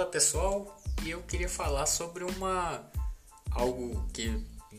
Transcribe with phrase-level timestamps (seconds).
[0.00, 2.90] Fala pessoal, e eu queria falar sobre uma
[3.50, 4.28] algo que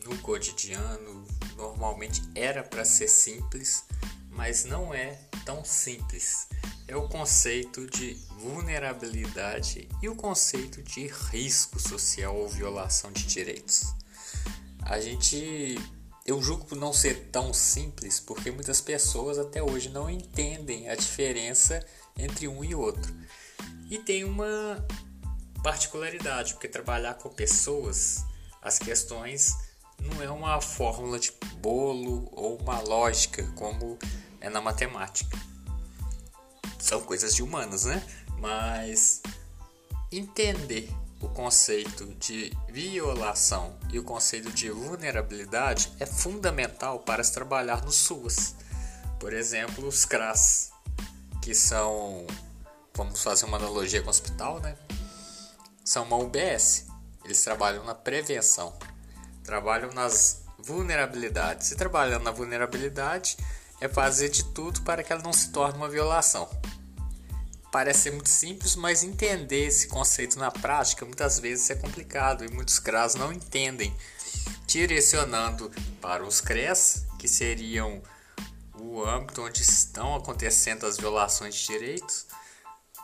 [0.04, 1.24] no cotidiano
[1.56, 3.84] normalmente era para ser simples,
[4.30, 6.48] mas não é tão simples.
[6.88, 13.94] É o conceito de vulnerabilidade e o conceito de risco social ou violação de direitos.
[14.82, 15.76] A gente
[16.26, 20.96] eu julgo por não ser tão simples porque muitas pessoas até hoje não entendem a
[20.96, 21.80] diferença
[22.18, 23.14] entre um e outro.
[23.88, 24.84] E tem uma
[25.62, 28.24] particularidade, porque trabalhar com pessoas,
[28.60, 29.56] as questões
[29.98, 33.98] não é uma fórmula de bolo ou uma lógica como
[34.40, 35.38] é na matemática.
[36.78, 38.02] São coisas de humanos, né?
[38.38, 39.22] Mas
[40.10, 47.84] entender o conceito de violação e o conceito de vulnerabilidade é fundamental para se trabalhar
[47.84, 48.56] no SUAS.
[49.20, 50.72] Por exemplo, os CRAS,
[51.40, 52.26] que são,
[52.92, 54.76] vamos fazer uma analogia com o hospital, né?
[55.84, 56.86] São uma UBS.
[57.24, 58.76] Eles trabalham na prevenção,
[59.44, 61.70] trabalham nas vulnerabilidades.
[61.70, 63.36] E trabalhando na vulnerabilidade
[63.80, 66.48] é fazer de tudo para que ela não se torne uma violação.
[67.72, 72.50] Parece ser muito simples, mas entender esse conceito na prática muitas vezes é complicado e
[72.50, 73.96] muitos CRAS não entendem,
[74.66, 75.70] direcionando
[76.00, 78.02] para os CRES, que seriam
[78.78, 82.26] o âmbito onde estão acontecendo as violações de direitos,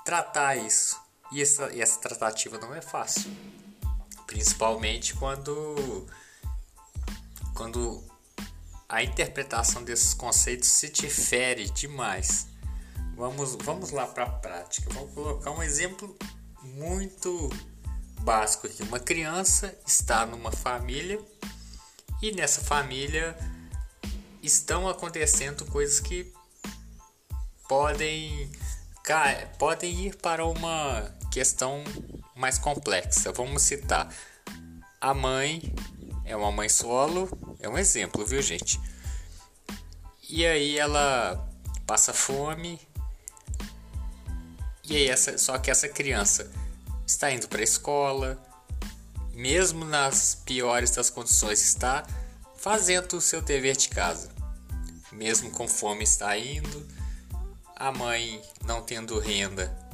[0.05, 1.08] tratar isso.
[1.33, 3.31] E essa, e essa tratativa não é fácil,
[4.27, 6.07] principalmente quando,
[7.55, 8.03] quando
[8.89, 12.49] a interpretação desses conceitos se difere demais
[13.19, 14.95] Vamos, vamos lá para a prática.
[14.95, 16.17] Vou colocar um exemplo
[16.63, 17.51] muito
[18.21, 18.81] básico aqui.
[18.85, 21.21] Uma criança está numa família
[22.23, 23.37] e nessa família
[24.41, 26.33] estão acontecendo coisas que
[27.69, 28.53] podem
[29.59, 31.85] podem ir para uma questão
[32.35, 33.31] mais complexa.
[33.33, 34.13] Vamos citar
[35.01, 35.73] a mãe
[36.25, 37.31] é uma mãe solo,
[37.61, 38.81] é um exemplo, viu, gente?
[40.29, 41.49] E aí ela
[41.87, 42.79] passa fome
[44.85, 46.51] e aí, essa, só que essa criança
[47.07, 48.37] está indo para a escola,
[49.33, 52.07] mesmo nas piores das condições, está
[52.57, 54.31] fazendo o seu dever de casa.
[55.13, 56.89] Mesmo com fome, está indo,
[57.77, 59.88] a mãe não tendo renda,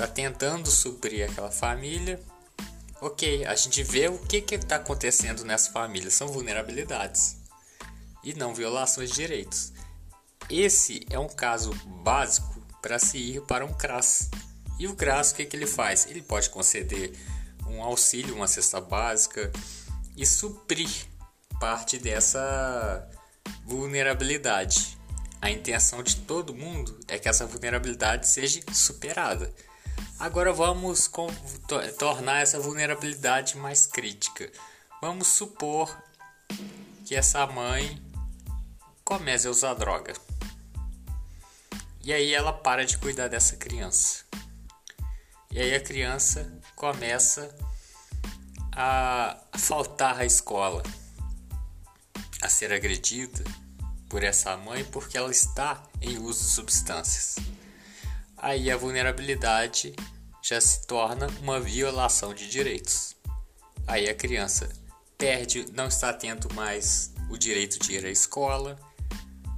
[0.00, 2.18] está tentando suprir aquela família.
[3.02, 7.36] Ok, a gente vê o que está acontecendo nessa família: são vulnerabilidades
[8.24, 9.72] e não violações de direitos.
[10.48, 14.30] Esse é um caso básico para se ir para um CRAS.
[14.78, 16.06] E o CRAS, o que, que ele faz?
[16.06, 17.12] Ele pode conceder
[17.66, 19.52] um auxílio, uma cesta básica
[20.16, 20.88] e suprir
[21.60, 23.06] parte dessa
[23.66, 24.98] vulnerabilidade.
[25.42, 29.52] A intenção de todo mundo é que essa vulnerabilidade seja superada.
[30.20, 31.10] Agora vamos
[31.98, 34.52] tornar essa vulnerabilidade mais crítica.
[35.00, 35.98] Vamos supor
[37.06, 37.98] que essa mãe
[39.02, 40.12] comece a usar droga.
[42.04, 44.26] E aí ela para de cuidar dessa criança.
[45.50, 47.56] E aí a criança começa
[48.72, 50.82] a, faltar à escola,
[52.42, 53.42] a ser agredida
[54.06, 57.36] por essa mãe porque ela está em uso de substâncias.
[58.42, 59.94] Aí a vulnerabilidade
[60.42, 63.14] já se torna uma violação de direitos.
[63.86, 64.66] Aí a criança
[65.18, 68.78] perde, não está tendo mais o direito de ir à escola,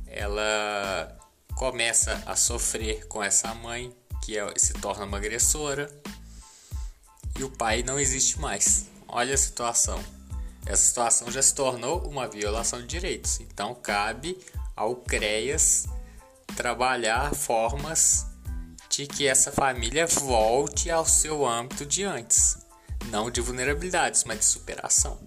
[0.09, 1.17] ela
[1.55, 3.95] começa a sofrer com essa mãe
[4.25, 5.89] que é, se torna uma agressora
[7.39, 8.87] e o pai não existe mais.
[9.07, 10.03] Olha a situação.
[10.67, 13.39] Essa situação já se tornou uma violação de direitos.
[13.39, 14.37] Então cabe
[14.75, 15.87] ao CREAS
[16.57, 18.32] trabalhar formas
[18.93, 22.59] de que essa família volte ao seu âmbito de antes,
[23.07, 25.19] não de vulnerabilidades, mas de superação.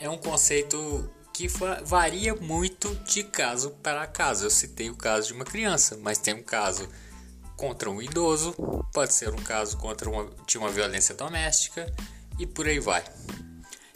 [0.00, 1.46] É um conceito que
[1.84, 4.46] varia muito de caso para caso.
[4.46, 6.88] Eu citei o caso de uma criança, mas tem um caso
[7.58, 8.54] contra um idoso,
[8.90, 11.92] pode ser um caso contra uma, de uma violência doméstica
[12.38, 13.04] e por aí vai.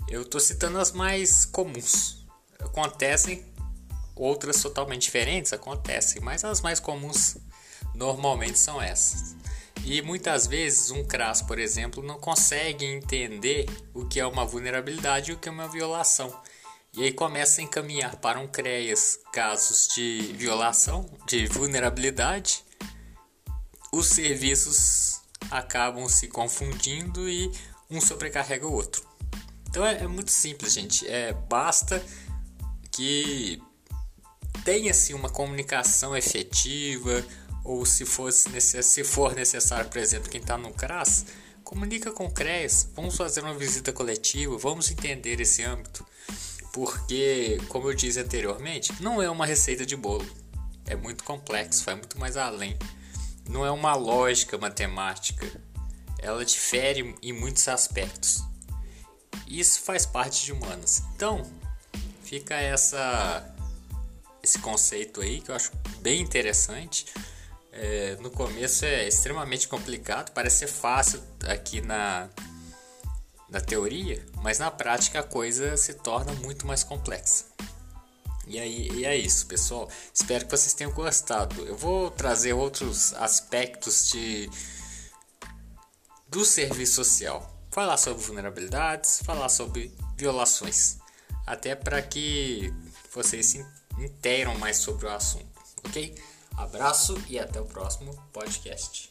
[0.07, 2.27] Eu estou citando as mais comuns.
[2.59, 3.47] Acontecem
[4.15, 7.39] outras totalmente diferentes, acontecem, mas as mais comuns
[7.99, 9.37] normalmente são essas.
[9.85, 15.31] E muitas vezes um CRAS, por exemplo, não consegue entender o que é uma vulnerabilidade
[15.31, 16.35] e o que é uma violação.
[16.95, 22.65] E aí começa a encaminhar para um CREAS casos de violação, de vulnerabilidade.
[23.93, 27.51] Os serviços acabam se confundindo e
[27.91, 29.07] um sobrecarrega o outro.
[29.69, 31.07] Então é, é muito simples, gente.
[31.07, 32.03] É, basta
[32.91, 33.63] que
[34.65, 37.25] tenha-se uma comunicação efetiva,
[37.69, 41.27] ou se, fosse, se for necessário, por exemplo, quem está no CRAS,
[41.63, 46.05] comunica com o CREAS, vamos fazer uma visita coletiva, vamos entender esse âmbito,
[46.73, 50.27] porque, como eu disse anteriormente, não é uma receita de bolo,
[50.87, 52.75] é muito complexo, vai muito mais além,
[53.47, 55.47] não é uma lógica matemática,
[56.21, 58.43] ela difere em muitos aspectos.
[59.47, 61.03] Isso faz parte de humanas.
[61.15, 61.43] Então,
[62.25, 63.55] fica essa
[64.43, 67.07] esse conceito aí que eu acho bem interessante.
[67.81, 72.29] É, no começo é extremamente complicado, parece ser fácil aqui na,
[73.49, 77.45] na teoria, mas na prática a coisa se torna muito mais complexa.
[78.49, 79.89] E, aí, e é isso, pessoal.
[80.13, 81.65] Espero que vocês tenham gostado.
[81.67, 84.51] Eu vou trazer outros aspectos de
[86.27, 87.49] do serviço social.
[87.71, 90.97] Falar sobre vulnerabilidades, falar sobre violações.
[91.47, 92.73] Até para que
[93.15, 93.65] vocês se
[93.99, 95.47] inteiram mais sobre o assunto,
[95.85, 96.15] ok?
[96.59, 99.09] Abraço e até o próximo podcast.